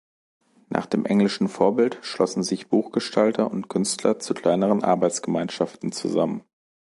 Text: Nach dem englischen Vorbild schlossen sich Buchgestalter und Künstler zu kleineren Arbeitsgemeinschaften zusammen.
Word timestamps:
Nach 0.69 0.87
dem 0.87 1.05
englischen 1.05 1.47
Vorbild 1.47 1.99
schlossen 2.01 2.41
sich 2.41 2.69
Buchgestalter 2.69 3.51
und 3.51 3.69
Künstler 3.69 4.17
zu 4.17 4.33
kleineren 4.33 4.83
Arbeitsgemeinschaften 4.83 5.91
zusammen. 5.91 6.43